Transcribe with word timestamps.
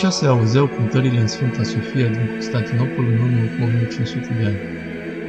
Așa 0.00 0.10
se 0.10 0.26
auzeau 0.26 0.66
cântările 0.66 1.20
în 1.20 1.26
Sfânta 1.26 1.62
Sofia 1.62 2.08
din 2.08 2.26
Constantinopol 2.32 3.04
în 3.04 3.18
urmă 3.18 3.44
cu 3.56 3.62
1500 3.62 4.34
de 4.38 4.44
ani. 4.44 4.60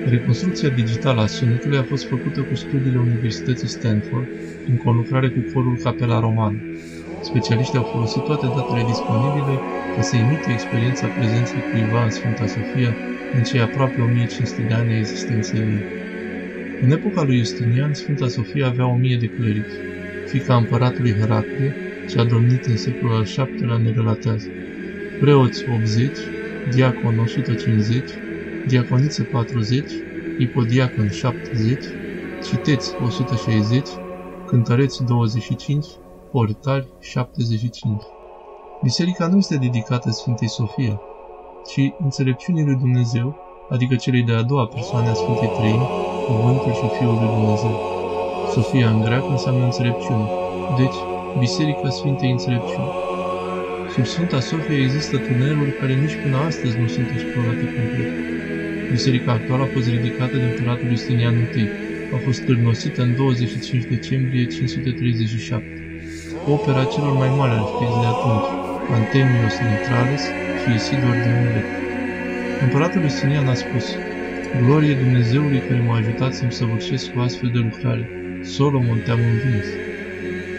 Reconstrucția 0.09 0.69
digitală 0.69 1.21
a 1.21 1.25
sunetului 1.25 1.77
a 1.77 1.83
fost 1.83 2.05
făcută 2.07 2.41
cu 2.41 2.55
studiile 2.55 2.99
Universității 2.99 3.67
Stanford, 3.67 4.27
în 4.69 4.77
conlucrare 4.77 5.29
cu 5.29 5.39
Corul 5.53 5.77
Capela 5.83 6.19
Romană. 6.19 6.59
Specialiștii 7.21 7.77
au 7.77 7.83
folosit 7.83 8.23
toate 8.23 8.45
datele 8.55 8.83
disponibile 8.83 9.55
ca 9.95 10.01
să 10.01 10.15
imită 10.15 10.49
experiența 10.51 11.07
prezenței 11.07 11.63
cuiva 11.71 12.03
în 12.03 12.09
Sfânta 12.09 12.45
Sofia 12.47 12.95
în 13.35 13.43
cei 13.43 13.61
aproape 13.61 14.01
1500 14.01 14.61
de 14.61 14.73
ani 14.73 14.93
a 14.93 14.97
existenței 14.97 15.59
ei. 15.59 15.83
În 16.81 16.91
epoca 16.91 17.23
lui 17.23 17.37
Justinian, 17.37 17.93
Sfânta 17.93 18.27
Sofia 18.27 18.67
avea 18.67 18.87
o 18.87 18.95
mie 18.95 19.17
de 19.17 19.27
clerici. 19.27 19.77
Fica 20.25 20.55
împăratului 20.55 21.15
Heraclie, 21.19 21.75
ce 22.11 22.19
a 22.19 22.23
domnit 22.23 22.65
în 22.65 22.77
secolul 22.77 23.15
al 23.15 23.23
VII-lea, 23.23 23.77
ne 23.77 23.91
relatează. 23.91 24.47
Preoți 25.19 25.63
80, 25.69 26.17
diacon 26.73 27.19
150, 27.19 28.09
diaconiță 28.67 29.23
40, 29.23 29.91
ipodiacon 30.37 31.09
70, 31.09 31.83
citeți 32.43 32.93
160, 33.05 33.87
cântăreți 34.47 35.03
25, 35.03 35.85
portari 36.31 36.87
75. 36.99 38.01
Biserica 38.83 39.27
nu 39.27 39.37
este 39.37 39.55
dedicată 39.55 40.09
Sfintei 40.09 40.49
Sofia, 40.49 41.01
ci 41.67 41.93
înțelepciunii 42.03 42.65
lui 42.65 42.75
Dumnezeu, 42.75 43.35
adică 43.69 43.95
celei 43.95 44.23
de-a 44.23 44.41
doua 44.41 44.65
persoane 44.65 45.09
a 45.09 45.13
Sfintei 45.13 45.51
Trăimi, 45.57 45.87
Cuvântul 46.27 46.73
și 46.73 46.97
Fiul 46.97 47.13
lui 47.13 47.29
Dumnezeu. 47.35 47.79
Sofia 48.51 48.89
în 48.89 49.01
greacă 49.01 49.27
înseamnă 49.29 49.63
înțelepciune, 49.63 50.29
deci 50.77 51.10
Biserica 51.39 51.89
Sfintei 51.89 52.31
Înțelepciuni. 52.31 52.91
Sub 53.93 54.05
Sfânta 54.05 54.39
Sofia 54.39 54.77
există 54.77 55.17
tuneluri 55.17 55.77
care 55.79 55.93
nici 55.93 56.15
până 56.23 56.37
astăzi 56.37 56.79
nu 56.79 56.87
sunt 56.87 57.07
explorate 57.15 57.65
complet. 57.75 58.11
Biserica 58.91 59.31
actuală 59.31 59.63
a 59.63 59.73
fost 59.73 59.87
ridicată 59.89 60.35
de 60.37 60.43
împăratul 60.43 60.87
Justinian 60.89 61.35
I. 61.35 61.65
A 62.15 62.17
fost 62.25 62.39
cârnosită 62.45 63.01
în 63.01 63.15
25 63.15 63.83
decembrie 63.95 64.45
537. 64.45 65.65
Opera 66.45 66.83
celor 66.83 67.13
mai 67.21 67.31
mari 67.37 67.53
arhitecți 67.57 67.99
de 68.03 68.07
atunci, 68.13 68.49
Antemios 68.99 69.55
Neutralis 69.63 70.23
și 70.61 70.69
Isidor 70.75 71.15
de 71.23 71.31
Milet. 71.39 71.67
Împăratul 72.63 73.01
Justinian 73.01 73.47
a 73.47 73.53
spus, 73.53 73.85
Glorie 74.63 74.95
Dumnezeului 75.03 75.61
care 75.67 75.81
m-a 75.87 75.95
ajutat 75.95 76.33
să-mi 76.33 76.57
săvârșesc 76.59 77.11
cu 77.11 77.19
astfel 77.19 77.49
de 77.53 77.59
lucrare. 77.67 78.09
Solomon 78.43 78.99
te-am 79.05 79.19
învins. 79.33 79.67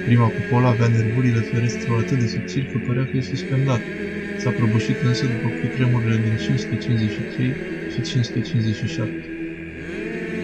Prima 0.05 0.29
cupolă 0.29 0.67
avea 0.69 0.89
nervurile 0.89 1.41
ferestrelor 1.41 1.99
atât 2.01 2.19
de 2.19 2.27
subțiri 2.27 2.67
că 2.67 2.79
părea 2.79 3.05
că 3.05 3.17
e 3.17 3.21
suspendat. 3.21 3.83
S-a 4.37 4.51
prăbușit 4.51 5.01
însă 5.03 5.27
după 5.27 5.49
cutremurile 5.49 6.17
din 6.17 6.37
553 6.37 7.57
și 7.93 8.03
557. 8.03 9.15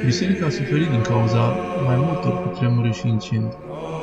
Biserica 0.04 0.46
a 0.46 0.48
suferit 0.48 0.90
din 0.90 1.00
cauza 1.00 1.44
mai 1.84 1.96
multor 1.96 2.42
cutremure 2.42 2.90
și 2.90 3.08
incendii. 3.08 3.58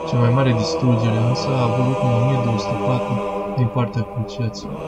Cea 0.09 0.19
mai 0.19 0.33
mare 0.33 0.53
distrugere 0.53 1.17
însă 1.17 1.47
a 1.49 1.63
avut 1.63 1.97
în 2.01 2.11
1204 2.11 3.21
din 3.57 3.67
partea 3.67 4.01
cruciaților. 4.01 4.79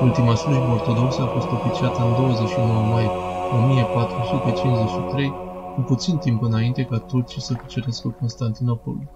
Ultima 0.00 0.34
slujbă 0.34 0.70
ortodoxă 0.72 1.22
a 1.22 1.26
fost 1.26 1.50
oficiată 1.50 2.02
în 2.02 2.12
29 2.12 2.82
mai 2.82 3.06
1453, 3.50 5.30
cu 5.74 5.80
puțin 5.80 6.16
timp 6.18 6.42
înainte 6.42 6.82
ca 6.84 6.98
turcii 6.98 7.42
să 7.42 7.54
cucerească 7.54 8.08
Constantinopolul. 8.08 9.08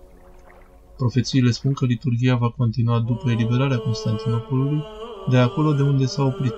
Profețiile 1.05 1.51
spun 1.51 1.73
că 1.73 1.85
liturgia 1.85 2.35
va 2.35 2.51
continua 2.51 2.99
după 3.01 3.31
eliberarea 3.31 3.79
Constantinopolului, 3.79 4.83
de 5.31 5.37
acolo 5.37 5.73
de 5.73 5.83
unde 5.83 6.05
s-a 6.05 6.23
oprit, 6.25 6.55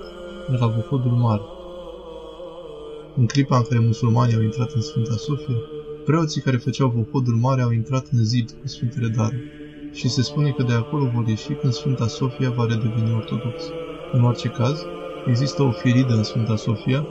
de 0.49 0.55
la 0.59 0.67
Vohodul 0.67 1.11
Mare. 1.11 1.41
În 3.15 3.25
clipa 3.25 3.57
în 3.57 3.63
care 3.63 3.79
musulmanii 3.79 4.35
au 4.35 4.41
intrat 4.41 4.71
în 4.71 4.81
Sfânta 4.81 5.15
Sofie, 5.15 5.55
preoții 6.05 6.41
care 6.41 6.57
făceau 6.57 6.89
Vohodul 6.89 7.33
Mare 7.33 7.61
au 7.61 7.71
intrat 7.71 8.07
în 8.11 8.23
zid 8.23 8.49
cu 8.61 8.67
Sfintele 8.67 9.07
Daruri 9.07 9.51
și 9.93 10.09
se 10.09 10.21
spune 10.21 10.49
că 10.49 10.63
de 10.63 10.73
acolo 10.73 11.11
vor 11.13 11.27
ieși 11.27 11.53
când 11.53 11.73
Sfânta 11.73 12.07
Sofia 12.07 12.49
va 12.49 12.65
redeveni 12.65 13.15
ortodox. 13.15 13.63
În 14.11 14.23
orice 14.23 14.47
caz, 14.47 14.85
există 15.25 15.63
o 15.63 15.71
firidă 15.71 16.13
în 16.13 16.23
Sfânta 16.23 16.55
Sofia, 16.55 17.07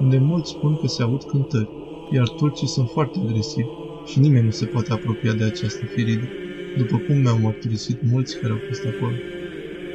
unde 0.00 0.18
mulți 0.18 0.50
spun 0.50 0.76
că 0.76 0.86
se 0.86 1.02
aud 1.02 1.22
cântări, 1.22 1.68
iar 2.10 2.28
turcii 2.28 2.66
sunt 2.66 2.88
foarte 2.88 3.18
agresivi 3.18 3.68
și 4.04 4.18
nimeni 4.18 4.44
nu 4.44 4.50
se 4.50 4.66
poate 4.66 4.92
apropia 4.92 5.32
de 5.32 5.44
această 5.44 5.84
firidă 5.84 6.28
după 6.76 6.96
cum 6.96 7.16
mi-au 7.20 7.38
mărturisit 7.38 8.02
mulți 8.02 8.38
care 8.40 8.52
au 8.52 8.60
fost 8.66 8.84
acolo. 8.84 9.16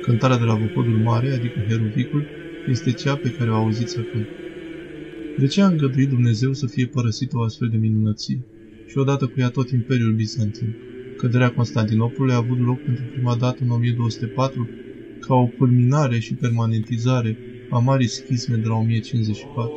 Cântarea 0.01 0.37
de 0.37 0.43
la 0.43 0.55
Vocodul 0.55 0.97
Mare, 0.97 1.31
adică 1.31 1.59
Heruvicul, 1.67 2.25
este 2.69 2.91
cea 2.91 3.15
pe 3.15 3.29
care 3.37 3.49
o 3.51 3.55
auziți 3.55 3.97
acum. 3.99 4.27
De 5.37 5.47
ce 5.47 5.61
a 5.61 5.67
îngăduit 5.67 6.09
Dumnezeu 6.09 6.53
să 6.53 6.67
fie 6.67 6.85
părăsit 6.85 7.33
o 7.33 7.41
astfel 7.41 7.67
de 7.67 7.77
minunăție? 7.77 8.39
Și 8.87 8.97
odată 8.97 9.25
cu 9.25 9.39
ea 9.39 9.49
tot 9.49 9.69
Imperiul 9.69 10.13
Bizantin. 10.13 10.75
Căderea 11.17 11.51
Constantinopolului 11.51 12.33
a 12.33 12.37
avut 12.37 12.59
loc 12.59 12.83
pentru 12.83 13.03
prima 13.13 13.35
dată 13.35 13.57
în 13.63 13.69
1204, 13.69 14.69
ca 15.19 15.33
o 15.33 15.45
culminare 15.45 16.19
și 16.19 16.33
permanentizare 16.33 17.37
a 17.69 17.77
marii 17.77 18.07
schisme 18.07 18.55
de 18.55 18.67
la 18.67 18.75
1054. 18.75 19.71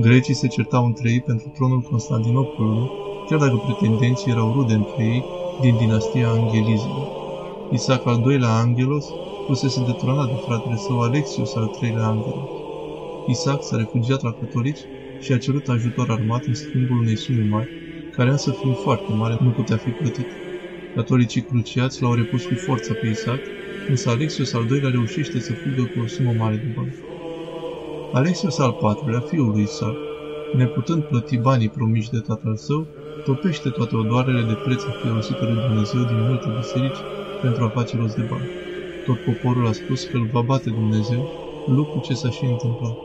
Grecii 0.00 0.34
se 0.34 0.46
certau 0.46 0.84
între 0.84 1.10
ei 1.10 1.20
pentru 1.20 1.52
tronul 1.54 1.80
Constantinopolului, 1.80 2.88
chiar 3.28 3.38
dacă 3.38 3.56
pretendenții 3.66 4.30
erau 4.30 4.52
rude 4.52 4.74
între 4.74 5.04
ei 5.04 5.22
din 5.60 5.76
dinastia 5.76 6.28
Angelizilor. 6.30 7.06
Isaac 7.70 8.06
al 8.06 8.20
doilea 8.20 8.54
Angelos 8.54 9.06
fusese 9.46 9.84
detronat 9.86 10.28
de 10.28 10.34
fratele 10.46 10.76
său 10.76 11.00
Alexius 11.00 11.54
al 11.54 11.66
treilea 11.66 12.06
Angelos. 12.06 12.48
Isaac 13.26 13.62
s-a 13.62 13.76
refugiat 13.76 14.22
la 14.22 14.32
catolici 14.32 14.86
și 15.18 15.32
a 15.32 15.38
cerut 15.38 15.68
ajutor 15.68 16.10
armat 16.10 16.44
în 16.44 16.54
schimbul 16.54 16.98
unei 16.98 17.16
sume 17.16 17.42
mari, 17.42 17.70
care 18.10 18.30
însă 18.30 18.50
fiind 18.50 18.76
foarte 18.76 19.12
mare 19.12 19.36
nu 19.40 19.50
putea 19.50 19.76
fi 19.76 19.90
plătit. 19.90 20.26
Catolicii 20.94 21.42
cruciați 21.42 22.02
l-au 22.02 22.14
repus 22.14 22.44
cu 22.44 22.54
forța 22.54 22.94
pe 22.94 23.06
Isaac, 23.06 23.40
însă 23.88 24.10
Alexius 24.10 24.52
al 24.52 24.66
doilea 24.66 24.90
reușește 24.90 25.38
să 25.40 25.52
fugă 25.52 25.84
cu 25.84 26.00
o 26.00 26.06
sumă 26.06 26.32
mare 26.32 26.56
de 26.56 26.66
bani. 26.74 26.94
Alexius 28.12 28.58
al 28.58 28.72
patrulea, 28.72 29.20
fiul 29.20 29.50
lui 29.50 29.62
Isaac, 29.62 30.07
neputând 30.56 31.02
plăti 31.02 31.36
banii 31.36 31.68
promiși 31.68 32.10
de 32.10 32.18
tatăl 32.18 32.56
său, 32.56 32.86
topește 33.24 33.68
toate 33.68 33.96
odoarele 33.96 34.42
de 34.42 34.56
preț 34.64 34.82
firosită 35.02 35.44
lui 35.44 35.62
Dumnezeu 35.66 36.02
din 36.02 36.20
multe 36.28 36.48
biserici 36.56 37.02
pentru 37.42 37.64
a 37.64 37.68
face 37.68 37.96
rost 37.96 38.16
de 38.16 38.22
bani. 38.22 38.48
Tot 39.06 39.18
poporul 39.18 39.66
a 39.66 39.72
spus 39.72 40.04
că 40.04 40.16
îl 40.16 40.28
va 40.32 40.40
bate 40.40 40.70
Dumnezeu, 40.70 41.22
lucru 41.66 41.98
ce 42.00 42.14
s-a 42.14 42.30
și 42.30 42.44
întâmplat. 42.44 42.96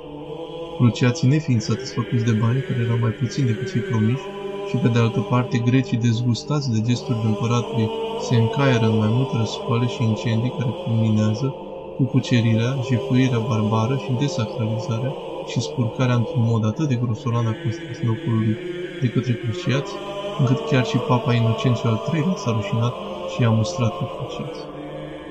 Cruciații 0.77 1.27
nefiind 1.27 1.61
satisfăcuți 1.61 2.25
de 2.25 2.31
bani, 2.31 2.65
care 2.67 2.79
erau 2.85 2.97
mai 3.01 3.11
puțini 3.11 3.47
decât 3.47 3.71
cei 3.71 3.81
promiși, 3.81 4.27
și 4.69 4.75
pe 4.77 4.87
de 4.87 4.99
altă 4.99 5.19
parte 5.19 5.57
grecii 5.57 5.97
dezgustați 5.97 6.71
de 6.71 6.81
gestul 6.81 7.15
de 7.21 7.27
împăratului 7.27 7.89
se 8.19 8.35
încaieră 8.35 8.85
în 8.85 8.97
mai 8.97 9.11
multe 9.11 9.37
răscoale 9.37 9.87
și 9.87 10.03
incendii 10.03 10.55
care 10.57 10.71
culminează 10.83 11.47
cu 11.95 12.03
cucerirea, 12.03 12.71
jefuirea 12.87 13.39
barbară 13.39 13.95
și 14.03 14.11
desacralizarea 14.19 15.13
și 15.51 15.61
spurcarea 15.61 16.15
într-un 16.15 16.43
mod 16.51 16.65
atât 16.65 16.87
de 16.87 16.99
grosolan 17.03 17.45
a 17.47 17.55
Constantinopolului 17.63 18.57
de 19.01 19.07
către 19.07 19.33
cruciați, 19.33 19.91
încât 20.39 20.59
chiar 20.69 20.85
și 20.85 20.97
Papa 20.97 21.33
Inocențiu 21.33 21.89
al 21.89 21.99
III-lea 22.13 22.35
s-a 22.35 22.51
rușinat 22.51 22.93
și 23.31 23.41
i-a 23.41 23.49
mustrat 23.49 23.93
pe 23.97 24.05
cruciați. 24.15 24.59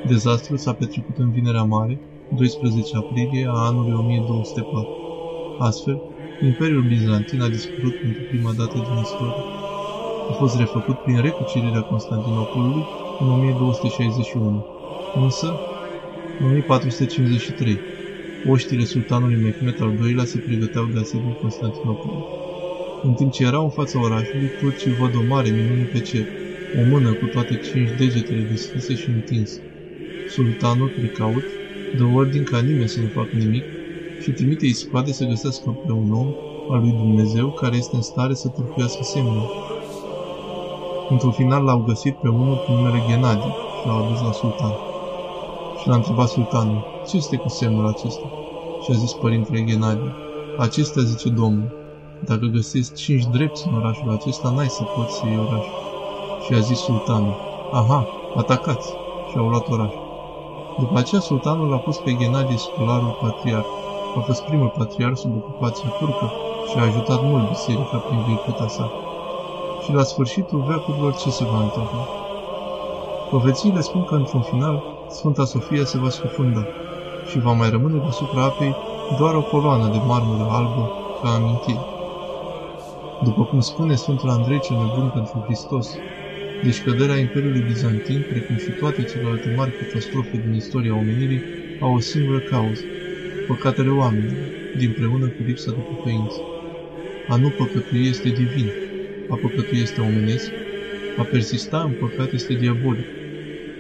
Dezastrul 0.06 0.56
s-a 0.56 0.72
petrecut 0.72 1.16
în 1.19 1.31
Vinerea 1.31 1.62
Mare, 1.62 2.00
12 2.28 2.96
aprilie 2.96 3.46
a 3.48 3.58
anului 3.69 3.92
1204. 3.92 4.88
Astfel, 5.58 6.02
Imperiul 6.42 6.82
Bizantin 6.82 7.40
a 7.42 7.48
dispărut 7.48 7.94
pentru 8.00 8.22
prima 8.31 8.52
dată 8.58 8.72
din 8.72 8.98
istorie. 9.02 9.44
A 10.31 10.32
fost 10.32 10.56
refăcut 10.56 10.98
prin 11.04 11.20
recucerirea 11.20 11.81
Constantinopolului 11.81 12.84
în 13.20 13.31
1261, 13.31 14.64
însă, 15.22 15.48
în 16.40 16.46
1453, 16.46 17.78
oștile 18.48 18.84
sultanului 18.84 19.42
Mehmet 19.42 19.80
al 19.80 19.92
II-lea 20.06 20.24
se 20.24 20.38
pregăteau 20.38 20.84
de 20.84 20.98
asemenea 20.98 21.32
Constantinopolului. 21.32 22.24
În 23.02 23.12
timp 23.12 23.32
ce 23.32 23.44
erau 23.44 23.64
în 23.64 23.70
fața 23.70 24.00
orașului, 24.00 24.50
turcii 24.60 24.92
văd 24.92 25.14
o 25.14 25.22
mare 25.28 25.48
minune 25.50 25.88
pe 25.92 26.00
cer, 26.00 26.26
o 26.80 26.88
mână 26.90 27.12
cu 27.12 27.26
toate 27.26 27.60
cinci 27.72 27.90
degetele 27.98 28.46
deschise 28.50 28.94
și 28.94 29.08
întinse. 29.08 29.60
Sultanul, 30.28 30.88
precaut, 30.88 31.44
dă 31.96 32.04
ordin 32.04 32.44
ca 32.44 32.60
nimeni 32.60 32.88
să 32.88 33.00
nu 33.00 33.06
facă 33.06 33.36
nimic 33.36 33.64
și 34.22 34.30
trimite 34.30 34.66
iscoade 34.66 35.12
să 35.12 35.24
găsească 35.24 35.70
pe 35.86 35.92
un 35.92 36.12
om 36.12 36.28
al 36.70 36.80
lui 36.80 36.90
Dumnezeu 36.90 37.50
care 37.50 37.76
este 37.76 37.96
în 37.96 38.02
stare 38.02 38.34
să 38.34 38.48
târpuiască 38.48 39.02
semnul. 39.02 39.50
Într-un 41.08 41.32
final 41.32 41.64
l-au 41.64 41.84
găsit 41.86 42.14
pe 42.14 42.28
unul 42.28 42.56
cu 42.64 42.72
numele 42.72 43.02
Ghenadi 43.08 43.46
și 43.80 43.86
l-au 43.86 44.04
adus 44.04 44.20
la 44.20 44.32
sultan. 44.32 44.74
Și 45.80 45.88
l-a 45.88 45.94
întrebat 45.94 46.28
sultanul, 46.28 46.91
ce 47.08 47.16
este 47.16 47.37
cu 47.37 47.49
semnul 47.49 47.87
acesta? 47.87 48.26
Și 48.82 48.90
a 48.90 48.94
zis 48.94 49.12
părintele 49.12 49.60
Ghenadi, 49.60 50.00
acesta 50.58 51.00
zice 51.00 51.28
Domnul, 51.28 51.72
dacă 52.25 52.46
găsesc 52.46 52.94
cinci 52.94 53.25
drepți 53.25 53.66
în 53.69 53.75
orașul 53.75 54.10
acesta, 54.10 54.50
n-ai 54.50 54.69
să 54.69 54.82
poți 54.82 55.16
să 55.16 55.22
iei 55.26 55.38
orașul. 55.38 55.78
Și 56.44 56.54
a 56.54 56.58
zis 56.58 56.78
sultanul, 56.78 57.34
aha, 57.72 58.06
atacați! 58.37 58.88
Și 59.31 59.37
au 59.38 59.49
luat 59.49 59.69
orașul. 59.69 60.02
După 60.78 60.99
aceea, 60.99 61.20
sultanul 61.20 61.72
a 61.72 61.76
pus 61.76 61.96
pe 61.96 62.12
Ghenadie 62.12 62.56
Scolarul 62.56 63.19
patriar. 63.20 63.64
A 64.16 64.20
fost 64.20 64.43
primul 64.43 64.72
patriar 64.78 65.14
sub 65.14 65.37
ocupația 65.37 65.88
turcă 65.99 66.31
și 66.70 66.78
a 66.78 66.82
ajutat 66.82 67.22
mult 67.22 67.49
biserica 67.49 67.96
prin 67.96 68.22
virtutea 68.28 68.69
sa. 68.69 68.90
Și 69.84 69.93
la 69.93 70.02
sfârșitul 70.02 70.64
veacurilor 70.69 71.14
ce 71.14 71.31
se 71.31 71.44
va 71.44 71.60
întâmpla? 71.62 72.06
Profețiile 73.28 73.81
spun 73.81 74.04
că, 74.04 74.14
într-un 74.14 74.40
final, 74.40 74.82
Sfânta 75.08 75.44
Sofia 75.44 75.84
se 75.84 75.99
va 75.99 76.08
scufunda 76.08 76.66
și 77.30 77.38
va 77.38 77.52
mai 77.52 77.70
rămâne 77.70 77.98
deasupra 77.98 78.44
apei 78.44 78.74
doar 79.19 79.34
o 79.34 79.42
coloană 79.42 79.86
de 79.92 80.00
marmură 80.06 80.46
albă 80.50 80.84
ca 81.22 81.28
amintire. 81.34 81.84
După 83.24 83.44
cum 83.44 83.60
spune 83.60 83.94
Sfântul 83.94 84.28
Andrei 84.28 84.60
cel 84.60 84.76
Nebun 84.76 85.10
pentru 85.14 85.42
Hristos, 85.46 85.98
deci 86.62 86.82
căderea 86.82 87.19
Imperiului 87.19 87.64
Bizantin, 87.66 88.26
precum 88.28 88.56
și 88.56 88.70
toate 88.70 89.02
celelalte 89.02 89.54
mari 89.56 89.76
catastrofe 89.78 90.36
din 90.44 90.54
istoria 90.54 90.94
omenirii, 90.94 91.42
au 91.80 91.94
o 91.94 92.00
singură 92.00 92.38
cauză, 92.38 92.84
păcatele 93.46 93.90
oamenilor, 93.90 94.46
din 94.76 94.92
preună 94.92 95.26
cu 95.26 95.42
lipsa 95.42 95.70
de 95.70 95.80
pocăință. 95.80 96.40
A 97.28 97.36
nu 97.36 97.48
păcătui 97.50 98.06
este 98.08 98.28
divin, 98.28 98.72
a 99.28 99.34
păcătui 99.34 99.78
este 99.80 100.00
omenesc, 100.00 100.50
a 101.16 101.22
persista 101.22 101.80
în 101.80 101.92
păcat 101.92 102.32
este 102.32 102.54
diabolic. 102.54 103.06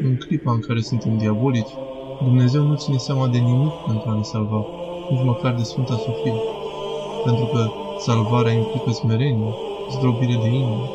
În 0.02 0.16
clipa 0.16 0.52
în 0.52 0.60
care 0.60 0.80
suntem 0.80 1.16
diabolici, 1.16 1.74
Dumnezeu 2.20 2.62
nu 2.62 2.74
ține 2.74 2.96
seama 2.96 3.26
de 3.26 3.38
nimic 3.38 3.72
pentru 3.86 4.10
a 4.10 4.14
ne 4.14 4.22
salva, 4.22 4.64
nici 5.10 5.24
măcar 5.24 5.54
de 5.54 5.62
Sfânta 5.62 5.96
Sofie, 5.96 6.34
pentru 7.24 7.44
că 7.44 7.70
salvarea 7.98 8.52
implică 8.52 8.90
smerenie, 8.90 9.54
zdrobire 9.90 10.38
de 10.42 10.48
inimă. 10.48 10.88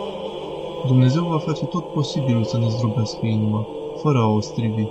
Dumnezeu 0.86 1.24
va 1.24 1.38
face 1.38 1.66
tot 1.66 1.86
posibilul 1.86 2.44
să 2.44 2.58
ne 2.58 2.68
zdrobească 2.68 3.26
inima, 3.26 3.66
fără 3.96 4.18
a 4.18 4.28
o 4.28 4.40
strivi. 4.40 4.86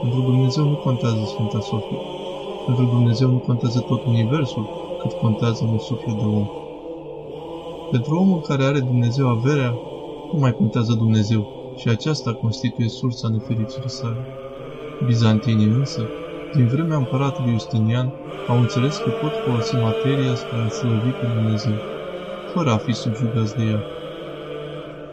Pentru 0.00 0.20
Dumnezeu 0.20 0.64
nu 0.64 0.74
contează 0.74 1.24
Sfânta 1.24 1.60
Sofie. 1.60 1.98
Pentru 2.66 2.84
Dumnezeu 2.84 3.28
nu 3.28 3.38
contează 3.38 3.80
tot 3.80 4.04
universul, 4.04 4.68
cât 5.00 5.12
contează 5.12 5.68
un 5.72 5.78
suflet 5.78 6.14
de 6.14 6.24
om. 6.24 6.48
Pentru 7.90 8.16
omul 8.16 8.40
care 8.40 8.64
are 8.64 8.80
Dumnezeu 8.80 9.28
averea, 9.28 9.74
nu 10.32 10.38
mai 10.38 10.54
contează 10.54 10.92
Dumnezeu 10.92 11.46
și 11.76 11.88
aceasta 11.88 12.32
constituie 12.34 12.88
sursa 12.88 13.28
nefericirii 13.28 13.90
sale. 13.90 14.26
Bizantinii 15.04 15.68
însă, 15.68 16.12
din 16.50 16.66
vremea 16.66 16.96
împăratului 16.96 17.50
Justinian, 17.50 18.14
au 18.44 18.60
înțeles 18.60 18.98
că 18.98 19.10
pot 19.10 19.36
folosi 19.36 19.76
materia 19.76 20.34
spre 20.34 20.60
a 20.60 20.68
slăvi 20.68 21.12
pe 21.12 21.26
Dumnezeu, 21.26 21.84
fără 22.44 22.72
a 22.72 22.78
fi 22.78 22.92
subjugați 22.92 23.56
de 23.56 23.64
ea. 23.64 23.88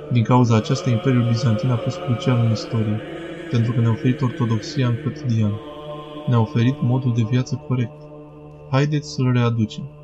Din 0.08 0.24
cauza 0.24 0.56
aceasta, 0.56 0.90
Imperiul 0.90 1.24
Bizantin 1.24 1.70
a 1.70 1.78
fost 1.78 2.00
crucial 2.00 2.40
în 2.40 2.50
istorie, 2.50 3.06
pentru 3.48 3.74
că 3.74 3.82
ne-a 3.82 3.92
oferit 3.92 4.22
ortodoxia 4.22 4.88
în 4.88 4.98
cotidian. 4.98 5.62
Ne-a 6.26 6.40
oferit 6.40 6.80
modul 6.82 7.14
de 7.14 7.24
viață 7.24 7.56
corect. 7.56 8.02
Haideți 8.70 9.14
să-l 9.14 9.32
readucem. 9.32 9.97